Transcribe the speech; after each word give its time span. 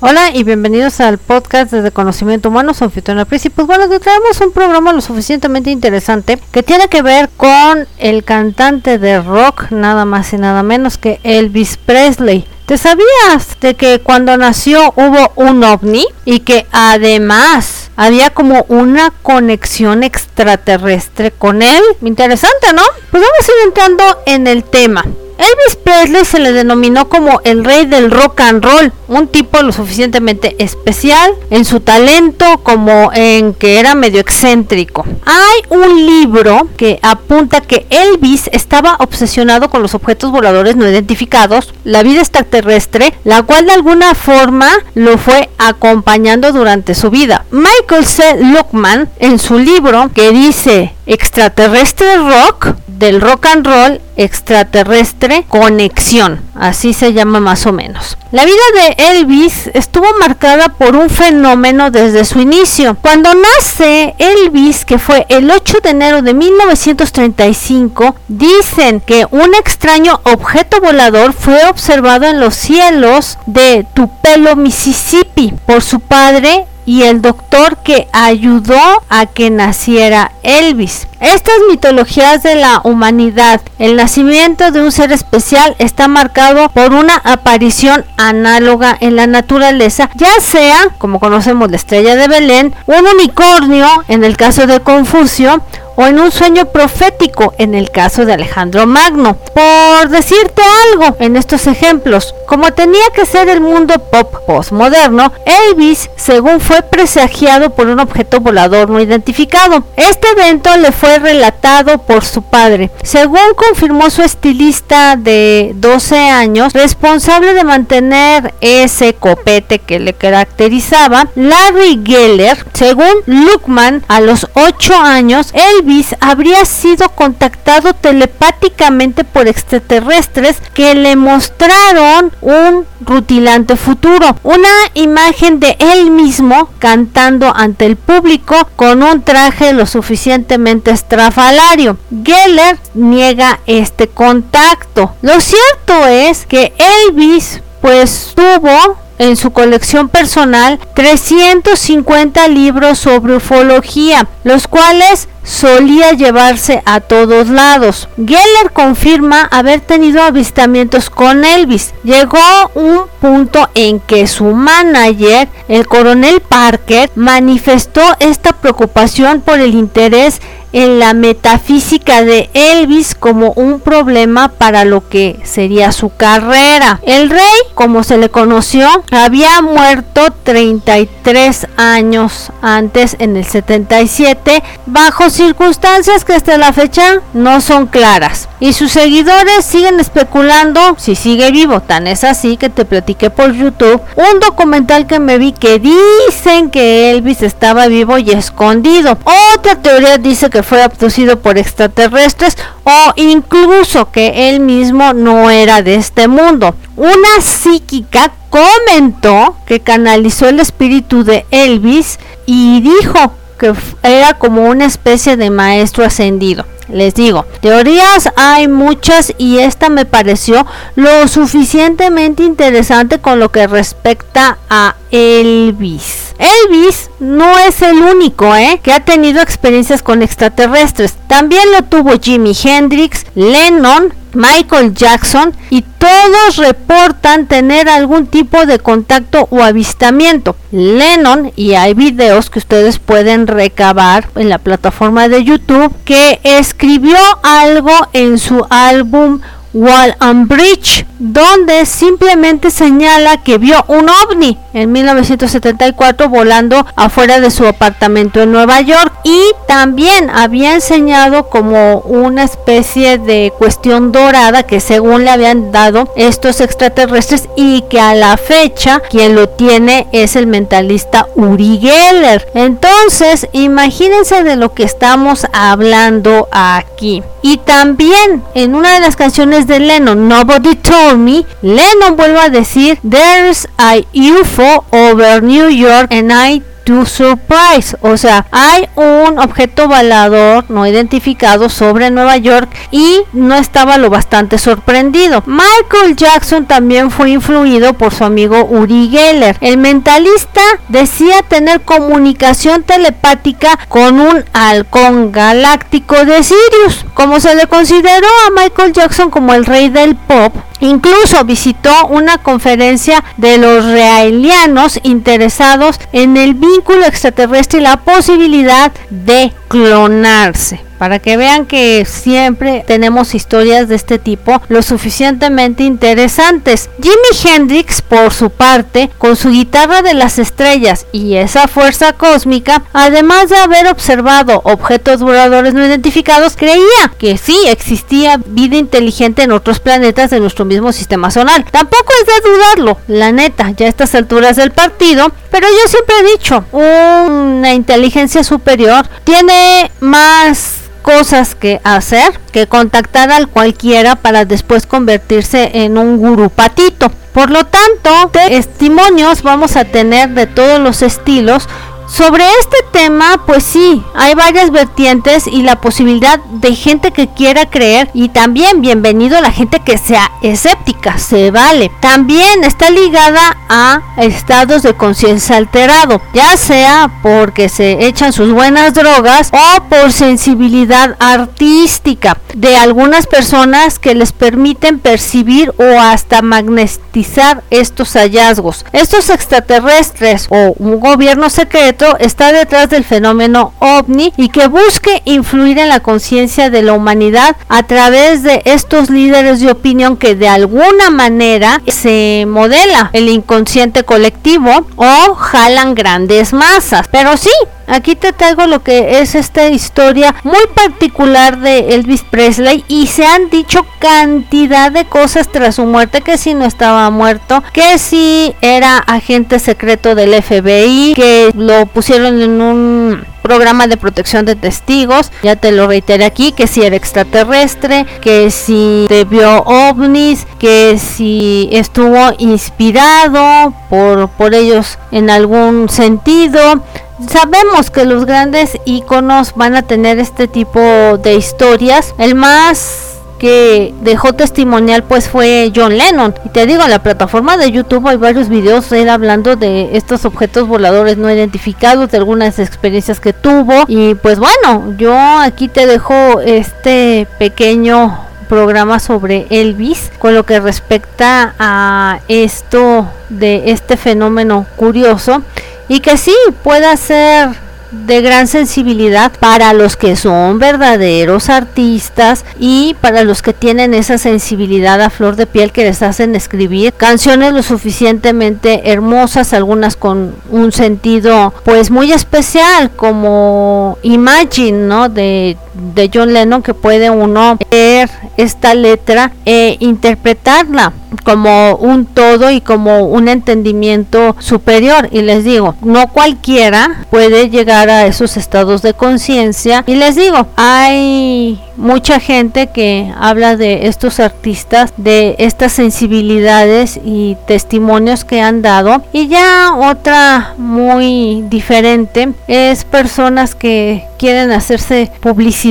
Hola 0.00 0.30
y 0.32 0.44
bienvenidos 0.44 1.00
al 1.00 1.18
podcast 1.18 1.72
de 1.72 1.90
Conocimiento 1.90 2.50
Humano, 2.50 2.72
soy 2.72 2.88
Fiona 2.88 3.26
Y 3.28 3.48
pues 3.48 3.66
bueno, 3.66 3.88
te 3.88 3.98
traemos 3.98 4.40
un 4.40 4.52
programa 4.52 4.92
lo 4.92 5.00
suficientemente 5.00 5.72
interesante 5.72 6.38
que 6.52 6.62
tiene 6.62 6.86
que 6.86 7.02
ver 7.02 7.28
con 7.36 7.88
el 7.98 8.22
cantante 8.22 8.98
de 8.98 9.20
rock, 9.20 9.72
nada 9.72 10.04
más 10.04 10.32
y 10.32 10.36
nada 10.36 10.62
menos 10.62 10.98
que 10.98 11.18
Elvis 11.24 11.78
Presley. 11.78 12.46
¿Te 12.66 12.78
sabías 12.78 13.58
de 13.60 13.74
que 13.74 13.98
cuando 13.98 14.36
nació 14.36 14.92
hubo 14.94 15.32
un 15.34 15.64
ovni 15.64 16.04
y 16.24 16.40
que 16.40 16.68
además 16.70 17.90
había 17.96 18.30
como 18.30 18.66
una 18.68 19.10
conexión 19.22 20.04
extraterrestre 20.04 21.32
con 21.32 21.60
él? 21.60 21.82
Interesante, 22.02 22.72
¿no? 22.72 22.82
Pues 23.10 23.20
vamos 23.20 23.48
a 23.48 23.52
ir 23.52 23.66
entrando 23.66 24.04
en 24.26 24.46
el 24.46 24.62
tema. 24.62 25.04
Elvis 25.38 25.76
Presley 25.76 26.24
se 26.24 26.40
le 26.40 26.52
denominó 26.52 27.08
como 27.08 27.40
el 27.44 27.64
rey 27.64 27.86
del 27.86 28.10
rock 28.10 28.40
and 28.40 28.64
roll, 28.64 28.92
un 29.06 29.28
tipo 29.28 29.62
lo 29.62 29.72
suficientemente 29.72 30.56
especial 30.58 31.32
en 31.50 31.64
su 31.64 31.80
talento 31.80 32.44
como 32.64 33.12
en 33.14 33.54
que 33.54 33.78
era 33.78 33.94
medio 33.94 34.20
excéntrico. 34.20 35.06
Hay 35.24 35.62
un 35.70 36.06
libro 36.06 36.68
que 36.76 36.98
apunta 37.02 37.60
que 37.60 37.86
Elvis 37.88 38.50
estaba 38.52 38.96
obsesionado 38.98 39.70
con 39.70 39.80
los 39.80 39.94
objetos 39.94 40.32
voladores 40.32 40.74
no 40.74 40.88
identificados, 40.88 41.72
la 41.84 42.02
vida 42.02 42.20
extraterrestre, 42.20 43.14
la 43.24 43.42
cual 43.42 43.66
de 43.66 43.72
alguna 43.72 44.14
forma 44.14 44.70
lo 44.94 45.18
fue 45.18 45.48
acompañando 45.58 46.52
durante 46.52 46.94
su 46.94 47.10
vida. 47.10 47.44
Michael 47.52 48.04
C. 48.04 48.38
Luckman 48.42 49.08
en 49.20 49.38
su 49.38 49.58
libro 49.58 50.10
que 50.12 50.32
dice 50.32 50.94
extraterrestre 51.06 52.16
rock 52.16 52.74
del 52.98 53.20
rock 53.20 53.46
and 53.46 53.66
roll 53.66 54.00
extraterrestre 54.16 55.44
conexión, 55.48 56.42
así 56.54 56.92
se 56.92 57.12
llama 57.12 57.38
más 57.38 57.66
o 57.66 57.72
menos. 57.72 58.18
La 58.32 58.44
vida 58.44 58.56
de 58.74 59.10
Elvis 59.12 59.70
estuvo 59.72 60.06
marcada 60.18 60.70
por 60.70 60.96
un 60.96 61.08
fenómeno 61.08 61.90
desde 61.90 62.24
su 62.24 62.40
inicio. 62.40 62.96
Cuando 63.00 63.30
nace 63.34 64.14
Elvis, 64.18 64.84
que 64.84 64.98
fue 64.98 65.24
el 65.28 65.50
8 65.50 65.78
de 65.82 65.90
enero 65.90 66.22
de 66.22 66.34
1935, 66.34 68.16
dicen 68.26 69.00
que 69.00 69.26
un 69.30 69.54
extraño 69.54 70.20
objeto 70.24 70.80
volador 70.80 71.32
fue 71.32 71.64
observado 71.68 72.26
en 72.26 72.40
los 72.40 72.54
cielos 72.54 73.38
de 73.46 73.86
Tupelo, 73.94 74.56
Mississippi, 74.56 75.54
por 75.64 75.82
su 75.82 76.00
padre 76.00 76.66
y 76.88 77.02
el 77.02 77.20
doctor 77.20 77.76
que 77.76 78.08
ayudó 78.12 78.80
a 79.10 79.26
que 79.26 79.50
naciera 79.50 80.32
Elvis. 80.42 81.06
Estas 81.20 81.56
mitologías 81.68 82.42
de 82.42 82.54
la 82.54 82.80
humanidad, 82.82 83.60
el 83.78 83.96
nacimiento 83.96 84.70
de 84.70 84.80
un 84.80 84.90
ser 84.90 85.12
especial 85.12 85.76
está 85.78 86.08
marcado 86.08 86.70
por 86.70 86.94
una 86.94 87.16
aparición 87.16 88.06
análoga 88.16 88.96
en 89.00 89.16
la 89.16 89.26
naturaleza, 89.26 90.08
ya 90.14 90.32
sea, 90.40 90.88
como 90.96 91.20
conocemos 91.20 91.70
la 91.70 91.76
estrella 91.76 92.16
de 92.16 92.26
Belén, 92.26 92.74
un 92.86 93.06
unicornio 93.06 93.86
en 94.08 94.24
el 94.24 94.38
caso 94.38 94.66
de 94.66 94.80
Confucio, 94.80 95.60
o 96.00 96.06
en 96.06 96.20
un 96.20 96.30
sueño 96.30 96.66
profético 96.66 97.54
en 97.58 97.74
el 97.74 97.90
caso 97.90 98.24
de 98.24 98.32
Alejandro 98.32 98.86
Magno. 98.86 99.36
Por 99.52 100.08
decirte 100.10 100.62
algo 100.92 101.16
en 101.18 101.34
estos 101.34 101.66
ejemplos, 101.66 102.36
como 102.46 102.72
tenía 102.72 103.02
que 103.12 103.26
ser 103.26 103.48
el 103.48 103.60
mundo 103.60 103.98
pop 103.98 104.32
postmoderno, 104.46 105.32
Elvis, 105.44 106.08
según 106.14 106.60
fue 106.60 106.82
presagiado 106.82 107.70
por 107.70 107.88
un 107.88 107.98
objeto 107.98 108.38
volador 108.38 108.90
no 108.90 109.00
identificado. 109.00 109.82
Este 109.96 110.28
evento 110.30 110.70
le 110.76 110.92
fue 110.92 111.18
relatado 111.18 111.98
por 111.98 112.24
su 112.24 112.42
padre. 112.42 112.92
Según 113.02 113.54
confirmó 113.56 114.08
su 114.08 114.22
estilista 114.22 115.16
de 115.16 115.72
12 115.74 116.16
años, 116.16 116.74
responsable 116.74 117.54
de 117.54 117.64
mantener 117.64 118.54
ese 118.60 119.14
copete 119.14 119.80
que 119.80 119.98
le 119.98 120.12
caracterizaba, 120.12 121.26
Larry 121.34 122.00
Geller, 122.04 122.64
según 122.72 123.10
Luckman, 123.26 124.04
a 124.06 124.20
los 124.20 124.46
8 124.54 124.94
años, 124.94 125.52
Elvis 125.52 125.87
habría 126.20 126.64
sido 126.64 127.08
contactado 127.10 127.94
telepáticamente 127.94 129.24
por 129.24 129.48
extraterrestres 129.48 130.58
que 130.74 130.94
le 130.94 131.16
mostraron 131.16 132.32
un 132.42 132.84
rutilante 133.00 133.76
futuro, 133.76 134.36
una 134.42 134.68
imagen 134.94 135.60
de 135.60 135.76
él 135.78 136.10
mismo 136.10 136.68
cantando 136.78 137.52
ante 137.54 137.86
el 137.86 137.96
público 137.96 138.54
con 138.76 139.02
un 139.02 139.22
traje 139.22 139.72
lo 139.72 139.86
suficientemente 139.86 140.90
estrafalario. 140.90 141.96
Geller 142.24 142.78
niega 142.94 143.60
este 143.66 144.08
contacto. 144.08 145.14
Lo 145.22 145.40
cierto 145.40 146.06
es 146.06 146.44
que 146.46 146.72
Elvis 147.06 147.62
pues 147.80 148.32
tuvo 148.34 148.98
en 149.18 149.36
su 149.36 149.52
colección 149.52 150.08
personal 150.08 150.78
350 150.94 152.48
libros 152.48 152.98
sobre 152.98 153.36
ufología, 153.36 154.26
los 154.44 154.68
cuales 154.68 155.28
solía 155.42 156.12
llevarse 156.12 156.82
a 156.84 157.00
todos 157.00 157.48
lados. 157.48 158.08
Geller 158.16 158.72
confirma 158.72 159.42
haber 159.50 159.80
tenido 159.80 160.22
avistamientos 160.22 161.10
con 161.10 161.44
Elvis. 161.44 161.94
Llegó 162.04 162.38
un 162.74 163.02
punto 163.20 163.68
en 163.74 164.00
que 164.00 164.26
su 164.26 164.44
manager, 164.44 165.48
el 165.68 165.86
coronel 165.86 166.40
Parker, 166.40 167.10
manifestó 167.14 168.02
esta 168.20 168.52
preocupación 168.52 169.40
por 169.40 169.60
el 169.60 169.74
interés 169.74 170.40
en 170.72 170.98
la 170.98 171.14
metafísica 171.14 172.22
de 172.22 172.50
Elvis 172.52 173.14
como 173.14 173.52
un 173.52 173.80
problema 173.80 174.48
para 174.48 174.84
lo 174.84 175.08
que 175.08 175.40
sería 175.44 175.92
su 175.92 176.14
carrera. 176.14 177.00
El 177.04 177.30
rey, 177.30 177.40
como 177.74 178.04
se 178.04 178.18
le 178.18 178.28
conoció, 178.28 178.86
había 179.10 179.62
muerto 179.62 180.26
33 180.42 181.68
años 181.76 182.50
antes 182.60 183.16
en 183.18 183.36
el 183.36 183.44
77 183.44 184.62
bajo 184.86 185.27
circunstancias 185.32 186.24
que 186.24 186.34
hasta 186.34 186.58
la 186.58 186.72
fecha 186.72 187.20
no 187.32 187.60
son 187.60 187.86
claras. 187.86 188.48
Y 188.60 188.72
sus 188.72 188.92
seguidores 188.92 189.64
siguen 189.64 190.00
especulando 190.00 190.96
si 190.98 191.14
sigue 191.14 191.50
vivo. 191.50 191.80
Tan 191.80 192.06
es 192.06 192.24
así 192.24 192.56
que 192.56 192.68
te 192.68 192.84
platiqué 192.84 193.30
por 193.30 193.52
YouTube 193.52 194.00
un 194.16 194.40
documental 194.40 195.06
que 195.06 195.18
me 195.18 195.38
vi 195.38 195.52
que 195.52 195.78
dicen 195.78 196.70
que 196.70 197.10
Elvis 197.10 197.42
estaba 197.42 197.86
vivo 197.86 198.18
y 198.18 198.30
escondido. 198.30 199.18
Otra 199.54 199.76
teoría 199.76 200.18
dice 200.18 200.50
que 200.50 200.62
fue 200.62 200.82
abducido 200.82 201.40
por 201.40 201.58
extraterrestres 201.58 202.56
o 202.84 203.12
incluso 203.16 204.10
que 204.10 204.48
él 204.48 204.60
mismo 204.60 205.12
no 205.12 205.50
era 205.50 205.82
de 205.82 205.94
este 205.94 206.28
mundo. 206.28 206.74
Una 206.96 207.40
psíquica 207.40 208.32
comentó 208.50 209.56
que 209.66 209.80
canalizó 209.80 210.48
el 210.48 210.60
espíritu 210.60 211.22
de 211.22 211.46
Elvis 211.50 212.18
y 212.46 212.80
dijo 212.80 213.32
que 213.58 213.74
era 214.02 214.34
como 214.34 214.66
una 214.68 214.86
especie 214.86 215.36
de 215.36 215.50
maestro 215.50 216.04
ascendido. 216.04 216.64
Les 216.88 217.14
digo, 217.14 217.44
teorías 217.60 218.30
hay 218.36 218.66
muchas 218.66 219.34
y 219.36 219.58
esta 219.58 219.90
me 219.90 220.06
pareció 220.06 220.66
lo 220.96 221.28
suficientemente 221.28 222.44
interesante 222.44 223.18
con 223.18 223.40
lo 223.40 223.50
que 223.50 223.66
respecta 223.66 224.56
a 224.70 224.96
Elvis. 225.10 226.34
Elvis 226.38 227.10
no 227.20 227.58
es 227.58 227.82
el 227.82 227.96
único 227.96 228.54
¿eh? 228.54 228.80
que 228.82 228.92
ha 228.92 229.00
tenido 229.00 229.40
experiencias 229.40 230.02
con 230.02 230.22
extraterrestres. 230.22 231.16
También 231.26 231.72
lo 231.72 231.82
tuvo 231.82 232.18
Jimi 232.20 232.52
Hendrix, 232.62 233.26
Lennon, 233.34 234.12
Michael 234.34 234.94
Jackson 234.94 235.54
y 235.70 235.82
todos 235.82 236.56
reportan 236.56 237.46
tener 237.46 237.88
algún 237.88 238.26
tipo 238.26 238.66
de 238.66 238.78
contacto 238.78 239.48
o 239.50 239.62
avistamiento. 239.62 240.56
Lennon, 240.70 241.52
y 241.56 241.74
hay 241.74 241.94
videos 241.94 242.50
que 242.50 242.58
ustedes 242.58 242.98
pueden 242.98 243.46
recabar 243.46 244.28
en 244.36 244.48
la 244.48 244.58
plataforma 244.58 245.28
de 245.28 245.44
YouTube, 245.44 245.92
que 246.04 246.40
escribió 246.44 247.18
algo 247.42 247.92
en 248.12 248.38
su 248.38 248.64
álbum 248.70 249.40
Wall 249.78 250.16
and 250.18 250.48
Bridge, 250.48 251.06
donde 251.20 251.86
simplemente 251.86 252.70
señala 252.72 253.36
que 253.44 253.58
vio 253.58 253.84
un 253.86 254.08
ovni 254.08 254.58
en 254.74 254.90
1974 254.90 256.28
volando 256.28 256.84
afuera 256.96 257.38
de 257.38 257.52
su 257.52 257.64
apartamento 257.64 258.42
en 258.42 258.50
Nueva 258.50 258.80
York 258.80 259.12
y 259.22 259.40
también 259.68 260.30
había 260.30 260.74
enseñado 260.74 261.48
como 261.48 262.00
una 262.00 262.42
especie 262.42 263.18
de 263.18 263.52
cuestión 263.56 264.10
dorada 264.10 264.64
que 264.64 264.80
según 264.80 265.24
le 265.24 265.30
habían 265.30 265.70
dado 265.70 266.12
estos 266.16 266.60
extraterrestres 266.60 267.48
y 267.56 267.82
que 267.82 268.00
a 268.00 268.16
la 268.16 268.36
fecha 268.36 269.00
quien 269.08 269.36
lo 269.36 269.48
tiene 269.48 270.08
es 270.10 270.34
el 270.34 270.48
mentalista 270.48 271.26
Uri 271.36 271.78
Geller. 271.80 272.48
Entonces, 272.54 273.46
imagínense 273.52 274.42
de 274.42 274.56
lo 274.56 274.74
que 274.74 274.82
estamos 274.82 275.46
hablando 275.52 276.48
aquí. 276.50 277.22
Y 277.42 277.58
también 277.58 278.42
en 278.54 278.74
una 278.74 278.94
de 278.94 279.00
las 279.00 279.14
canciones 279.14 279.67
de 279.68 279.78
Lennon, 279.78 280.26
Nobody 280.28 280.74
Told 280.74 281.18
Me, 281.18 281.44
Lennon 281.62 282.16
vuelve 282.16 282.40
a 282.40 282.48
decir, 282.48 282.98
There's 283.08 283.68
a 283.78 284.02
UFO 284.12 284.84
over 284.90 285.42
New 285.42 285.68
York 285.68 286.10
and 286.10 286.32
I 286.32 286.62
to 286.88 287.04
surprise, 287.04 287.94
o 288.00 288.16
sea, 288.16 288.46
hay 288.50 288.88
un 288.94 289.38
objeto 289.38 289.88
volador 289.88 290.64
no 290.70 290.86
identificado 290.86 291.68
sobre 291.68 292.10
Nueva 292.10 292.38
York 292.38 292.70
y 292.90 293.20
no 293.34 293.56
estaba 293.56 293.98
lo 293.98 294.08
bastante 294.08 294.56
sorprendido. 294.56 295.42
Michael 295.44 296.16
Jackson 296.16 296.64
también 296.64 297.10
fue 297.10 297.28
influido 297.28 297.92
por 297.92 298.14
su 298.14 298.24
amigo 298.24 298.64
Uri 298.64 299.10
Geller. 299.10 299.58
El 299.60 299.76
mentalista 299.76 300.62
decía 300.88 301.42
tener 301.42 301.82
comunicación 301.82 302.82
telepática 302.84 303.78
con 303.90 304.18
un 304.18 304.42
halcón 304.54 305.30
galáctico 305.30 306.24
de 306.24 306.42
Sirius. 306.42 307.04
Como 307.12 307.38
se 307.38 307.54
le 307.54 307.66
consideró 307.66 308.28
a 308.46 308.62
Michael 308.62 308.94
Jackson 308.94 309.28
como 309.28 309.52
el 309.52 309.66
rey 309.66 309.90
del 309.90 310.16
pop, 310.16 310.54
Incluso 310.80 311.44
visitó 311.44 312.06
una 312.06 312.38
conferencia 312.38 313.24
de 313.36 313.58
los 313.58 313.84
realianos 313.84 315.00
interesados 315.02 315.98
en 316.12 316.36
el 316.36 316.54
vínculo 316.54 317.04
extraterrestre 317.04 317.80
y 317.80 317.82
la 317.82 317.98
posibilidad 317.98 318.92
de 319.10 319.52
clonarse 319.68 320.87
para 320.98 321.18
que 321.18 321.36
vean 321.36 321.66
que 321.66 322.04
siempre 322.04 322.84
tenemos 322.86 323.34
historias 323.34 323.88
de 323.88 323.94
este 323.94 324.18
tipo 324.18 324.60
lo 324.68 324.82
suficientemente 324.82 325.84
interesantes. 325.84 326.90
Jimi 327.00 327.54
Hendrix, 327.54 328.02
por 328.02 328.32
su 328.32 328.50
parte, 328.50 329.10
con 329.18 329.36
su 329.36 329.50
guitarra 329.50 330.02
de 330.02 330.14
las 330.14 330.38
estrellas 330.38 331.06
y 331.12 331.36
esa 331.36 331.68
fuerza 331.68 332.12
cósmica, 332.12 332.82
además 332.92 333.48
de 333.48 333.56
haber 333.56 333.86
observado 333.88 334.60
objetos 334.64 335.22
voladores 335.22 335.74
no 335.74 335.84
identificados, 335.84 336.56
creía 336.56 337.12
que 337.18 337.38
sí 337.38 337.56
existía 337.68 338.40
vida 338.46 338.76
inteligente 338.76 339.42
en 339.42 339.52
otros 339.52 339.80
planetas 339.80 340.30
de 340.30 340.40
nuestro 340.40 340.64
mismo 340.64 340.92
sistema 340.92 341.30
solar. 341.30 341.64
Tampoco 341.70 342.12
es 342.20 342.26
de 342.26 342.50
dudarlo, 342.50 342.98
la 343.06 343.32
neta, 343.32 343.70
ya 343.76 343.86
a 343.86 343.88
estas 343.88 344.14
alturas 344.14 344.56
del 344.56 344.72
partido, 344.72 345.30
pero 345.50 345.66
yo 345.68 345.88
siempre 345.88 346.14
he 346.20 346.32
dicho, 346.32 346.64
una 346.72 347.72
inteligencia 347.74 348.42
superior 348.44 349.08
tiene 349.24 349.90
más 350.00 350.87
cosas 351.08 351.54
que 351.54 351.80
hacer 351.84 352.38
que 352.52 352.66
contactar 352.66 353.30
al 353.30 353.48
cualquiera 353.48 354.14
para 354.14 354.44
después 354.44 354.84
convertirse 354.84 355.70
en 355.72 355.96
un 355.96 356.18
gurupatito. 356.18 357.10
Por 357.32 357.50
lo 357.50 357.64
tanto, 357.64 358.30
testimonios 358.32 359.42
vamos 359.42 359.76
a 359.76 359.86
tener 359.86 360.28
de 360.30 360.46
todos 360.46 360.78
los 360.78 361.00
estilos 361.00 361.66
sobre 362.08 362.44
este 362.60 362.78
tema, 362.90 363.42
pues 363.46 363.62
sí, 363.62 364.02
hay 364.14 364.34
varias 364.34 364.70
vertientes 364.70 365.46
y 365.46 365.62
la 365.62 365.80
posibilidad 365.80 366.38
de 366.38 366.74
gente 366.74 367.12
que 367.12 367.28
quiera 367.28 367.68
creer 367.68 368.10
y 368.14 368.30
también 368.30 368.80
bienvenido 368.80 369.40
la 369.40 369.52
gente 369.52 369.80
que 369.80 369.98
sea 369.98 370.30
escéptica, 370.42 371.18
se 371.18 371.50
vale. 371.50 371.90
También 372.00 372.64
está 372.64 372.90
ligada 372.90 373.56
a 373.68 374.00
estados 374.16 374.82
de 374.82 374.94
conciencia 374.94 375.56
alterado, 375.56 376.22
ya 376.32 376.56
sea 376.56 377.10
porque 377.22 377.68
se 377.68 378.06
echan 378.06 378.32
sus 378.32 378.52
buenas 378.52 378.94
drogas 378.94 379.50
o 379.52 379.82
por 379.84 380.10
sensibilidad 380.12 381.14
artística 381.18 382.38
de 382.54 382.76
algunas 382.76 383.26
personas 383.26 383.98
que 383.98 384.14
les 384.14 384.32
permiten 384.32 384.98
percibir 384.98 385.72
o 385.76 386.00
hasta 386.00 386.42
magnetizar 386.42 387.62
estos 387.70 388.14
hallazgos. 388.14 388.84
Estos 388.92 389.28
extraterrestres 389.30 390.46
o 390.50 390.74
un 390.78 391.00
gobierno 391.00 391.50
secreto 391.50 391.97
está 392.18 392.52
detrás 392.52 392.90
del 392.90 393.04
fenómeno 393.04 393.72
ovni 393.78 394.32
y 394.36 394.48
que 394.48 394.68
busque 394.68 395.22
influir 395.24 395.78
en 395.78 395.88
la 395.88 396.00
conciencia 396.00 396.70
de 396.70 396.82
la 396.82 396.92
humanidad 396.92 397.56
a 397.68 397.82
través 397.82 398.42
de 398.42 398.62
estos 398.64 399.10
líderes 399.10 399.60
de 399.60 399.70
opinión 399.70 400.16
que 400.16 400.34
de 400.34 400.48
alguna 400.48 401.10
manera 401.10 401.80
se 401.86 402.44
modela 402.46 403.10
el 403.12 403.28
inconsciente 403.28 404.04
colectivo 404.04 404.86
o 404.96 405.34
jalan 405.34 405.94
grandes 405.94 406.52
masas. 406.52 407.08
Pero 407.10 407.36
sí, 407.36 407.50
Aquí 407.88 408.16
te 408.16 408.34
traigo 408.34 408.66
lo 408.66 408.82
que 408.82 409.20
es 409.20 409.34
esta 409.34 409.68
historia 409.68 410.34
muy 410.44 410.66
particular 410.74 411.58
de 411.58 411.94
Elvis 411.94 412.22
Presley 412.22 412.84
y 412.86 413.06
se 413.06 413.24
han 413.24 413.48
dicho 413.48 413.86
cantidad 413.98 414.92
de 414.92 415.06
cosas 415.06 415.48
tras 415.48 415.76
su 415.76 415.86
muerte, 415.86 416.20
que 416.20 416.36
si 416.36 416.52
no 416.52 416.66
estaba 416.66 417.08
muerto, 417.08 417.62
que 417.72 417.98
si 417.98 418.54
era 418.60 418.98
agente 418.98 419.58
secreto 419.58 420.14
del 420.14 420.34
FBI, 420.42 421.14
que 421.16 421.50
lo 421.54 421.86
pusieron 421.86 422.42
en 422.42 422.60
un 422.60 423.24
programa 423.40 423.86
de 423.86 423.96
protección 423.96 424.44
de 424.44 424.56
testigos, 424.56 425.32
ya 425.42 425.56
te 425.56 425.72
lo 425.72 425.86
reiteré 425.86 426.26
aquí, 426.26 426.52
que 426.52 426.66
si 426.66 426.82
era 426.82 426.96
extraterrestre, 426.96 428.04
que 428.20 428.50
si 428.50 429.06
te 429.08 429.24
vio 429.24 429.62
ovnis, 429.62 430.46
que 430.58 430.98
si 430.98 431.70
estuvo 431.72 432.18
inspirado 432.36 433.72
por, 433.88 434.28
por 434.28 434.54
ellos 434.54 434.98
en 435.10 435.30
algún 435.30 435.88
sentido, 435.88 436.82
sabemos 437.26 437.90
que 437.90 438.04
los 438.04 438.24
grandes 438.24 438.78
iconos 438.84 439.54
van 439.54 439.74
a 439.74 439.82
tener 439.82 440.18
este 440.18 440.48
tipo 440.48 440.80
de 440.80 441.34
historias. 441.34 442.14
El 442.18 442.34
más 442.34 443.08
que 443.38 443.94
dejó 444.02 444.32
testimonial 444.32 445.04
pues 445.04 445.28
fue 445.28 445.72
John 445.74 445.96
Lennon. 445.96 446.34
Y 446.44 446.48
te 446.50 446.66
digo, 446.66 446.82
en 446.84 446.90
la 446.90 447.02
plataforma 447.02 447.56
de 447.56 447.70
YouTube 447.70 448.06
hay 448.08 448.16
varios 448.16 448.48
videos 448.48 448.90
de 448.90 449.02
él 449.02 449.08
hablando 449.08 449.56
de 449.56 449.96
estos 449.96 450.24
objetos 450.24 450.66
voladores 450.66 451.16
no 451.16 451.30
identificados, 451.30 452.10
de 452.10 452.18
algunas 452.18 452.58
experiencias 452.58 453.20
que 453.20 453.32
tuvo. 453.32 453.84
Y 453.86 454.14
pues 454.16 454.38
bueno, 454.38 454.94
yo 454.96 455.16
aquí 455.16 455.68
te 455.68 455.86
dejo 455.86 456.40
este 456.40 457.26
pequeño 457.38 458.26
programa 458.48 458.98
sobre 458.98 459.46
Elvis 459.50 460.10
con 460.18 460.34
lo 460.34 460.44
que 460.44 460.58
respecta 460.58 461.54
a 461.58 462.20
esto 462.28 463.06
de 463.28 463.70
este 463.72 463.98
fenómeno 463.98 464.66
curioso 464.76 465.42
y 465.88 466.00
que 466.00 466.16
sí 466.16 466.34
pueda 466.62 466.96
ser 466.96 467.68
de 467.90 468.20
gran 468.20 468.46
sensibilidad 468.46 469.32
para 469.40 469.72
los 469.72 469.96
que 469.96 470.14
son 470.16 470.58
verdaderos 470.58 471.48
artistas 471.48 472.44
y 472.58 472.94
para 473.00 473.24
los 473.24 473.40
que 473.40 473.54
tienen 473.54 473.94
esa 473.94 474.18
sensibilidad 474.18 475.00
a 475.00 475.10
flor 475.10 475.36
de 475.36 475.46
piel 475.46 475.72
que 475.72 475.84
les 475.84 476.02
hacen 476.02 476.34
escribir 476.34 476.92
canciones 476.92 477.54
lo 477.54 477.62
suficientemente 477.62 478.92
hermosas, 478.92 479.54
algunas 479.54 479.96
con 479.96 480.34
un 480.50 480.72
sentido 480.72 481.54
pues 481.64 481.90
muy 481.90 482.12
especial 482.12 482.90
como 482.94 483.96
Imagine, 484.02 484.86
¿no? 484.86 485.08
De 485.08 485.56
de 485.78 486.10
John 486.12 486.32
Lennon 486.32 486.62
que 486.62 486.74
puede 486.74 487.10
uno 487.10 487.56
leer 487.70 488.10
esta 488.36 488.74
letra 488.74 489.32
e 489.44 489.76
interpretarla 489.80 490.92
como 491.24 491.76
un 491.76 492.06
todo 492.06 492.50
y 492.50 492.60
como 492.60 493.06
un 493.06 493.28
entendimiento 493.28 494.36
superior. 494.38 495.08
Y 495.10 495.22
les 495.22 495.44
digo 495.44 495.74
no 495.82 496.08
cualquiera 496.08 497.04
puede 497.10 497.50
llegar 497.50 497.90
a 497.90 498.06
esos 498.06 498.36
estados 498.36 498.82
de 498.82 498.94
conciencia. 498.94 499.84
Y 499.86 499.94
les 499.94 500.16
digo 500.16 500.46
hay 500.56 501.60
mucha 501.76 502.20
gente 502.20 502.68
que 502.68 503.12
habla 503.18 503.56
de 503.56 503.86
estos 503.86 504.20
artistas 504.20 504.92
de 504.96 505.36
estas 505.38 505.72
sensibilidades 505.72 507.00
y 507.04 507.36
testimonios 507.46 508.24
que 508.24 508.40
han 508.40 508.62
dado. 508.62 509.02
Y 509.12 509.28
ya 509.28 509.74
otra 509.74 510.54
muy 510.58 511.44
diferente 511.48 512.32
es 512.46 512.84
personas 512.84 513.54
que 513.54 514.04
quieren 514.18 514.50
hacerse 514.50 515.10
publicidad 515.20 515.67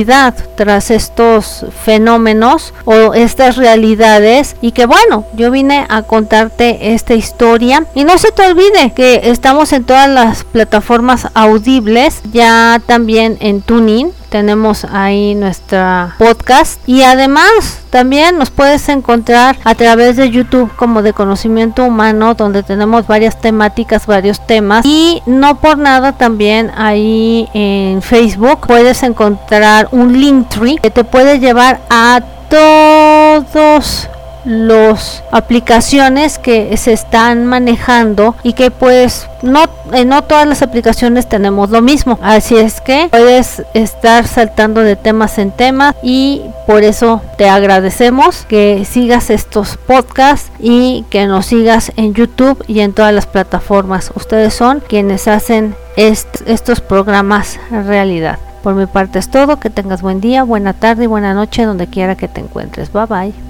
tras 0.54 0.90
estos 0.90 1.66
fenómenos 1.84 2.74
o 2.84 3.14
estas 3.14 3.56
realidades. 3.56 4.56
Y 4.60 4.72
que 4.72 4.86
bueno, 4.86 5.24
yo 5.34 5.50
vine 5.50 5.86
a 5.88 6.02
contarte 6.02 6.92
esta 6.94 7.14
historia. 7.14 7.84
Y 7.94 8.04
no 8.04 8.18
se 8.18 8.32
te 8.32 8.42
olvide 8.42 8.92
que 8.94 9.22
estamos 9.24 9.72
en 9.72 9.84
todas 9.84 10.08
las 10.08 10.44
plataformas 10.44 11.28
audibles, 11.34 12.20
ya 12.32 12.80
también 12.86 13.36
en 13.40 13.62
Tuning 13.62 14.17
tenemos 14.28 14.84
ahí 14.84 15.34
nuestra 15.34 16.14
podcast. 16.18 16.80
Y 16.86 17.02
además 17.02 17.80
también 17.90 18.38
nos 18.38 18.50
puedes 18.50 18.88
encontrar 18.88 19.56
a 19.64 19.74
través 19.74 20.16
de 20.16 20.30
YouTube 20.30 20.74
como 20.76 21.02
de 21.02 21.12
conocimiento 21.12 21.84
humano 21.84 22.34
donde 22.34 22.62
tenemos 22.62 23.06
varias 23.06 23.40
temáticas, 23.40 24.06
varios 24.06 24.46
temas. 24.46 24.84
Y 24.84 25.22
no 25.26 25.60
por 25.60 25.78
nada 25.78 26.12
también 26.12 26.70
ahí 26.76 27.48
en 27.54 28.02
Facebook 28.02 28.66
puedes 28.66 29.02
encontrar 29.02 29.88
un 29.92 30.20
link 30.20 30.48
tree 30.48 30.76
que 30.76 30.90
te 30.90 31.04
puede 31.04 31.38
llevar 31.38 31.80
a 31.90 32.20
todo 32.20 32.38
todos 32.48 34.08
los 34.48 35.22
aplicaciones 35.30 36.38
que 36.38 36.74
se 36.78 36.94
están 36.94 37.44
manejando 37.44 38.34
y 38.42 38.54
que 38.54 38.70
pues 38.70 39.28
no 39.42 39.64
eh, 39.92 40.06
no 40.06 40.22
todas 40.24 40.46
las 40.46 40.62
aplicaciones 40.62 41.28
tenemos 41.28 41.68
lo 41.68 41.82
mismo 41.82 42.18
así 42.22 42.56
es 42.56 42.80
que 42.80 43.08
puedes 43.10 43.62
estar 43.74 44.26
saltando 44.26 44.80
de 44.80 44.96
temas 44.96 45.36
en 45.38 45.50
temas 45.50 45.94
y 46.02 46.42
por 46.66 46.82
eso 46.82 47.20
te 47.36 47.46
agradecemos 47.48 48.46
que 48.46 48.86
sigas 48.86 49.28
estos 49.28 49.76
podcasts 49.76 50.50
y 50.58 51.04
que 51.10 51.26
nos 51.26 51.44
sigas 51.44 51.92
en 51.96 52.14
YouTube 52.14 52.64
y 52.66 52.80
en 52.80 52.94
todas 52.94 53.12
las 53.12 53.26
plataformas 53.26 54.10
ustedes 54.14 54.54
son 54.54 54.80
quienes 54.80 55.28
hacen 55.28 55.76
estos 55.96 56.80
programas 56.80 57.60
realidad 57.70 58.38
por 58.62 58.74
mi 58.74 58.86
parte 58.86 59.18
es 59.18 59.30
todo, 59.30 59.60
que 59.60 59.70
tengas 59.70 60.02
buen 60.02 60.20
día, 60.20 60.42
buena 60.42 60.72
tarde 60.72 61.04
y 61.04 61.06
buena 61.06 61.32
noche 61.32 61.64
donde 61.64 61.86
quiera 61.86 62.16
que 62.16 62.28
te 62.28 62.40
encuentres. 62.40 62.92
Bye 62.92 63.06
bye. 63.06 63.32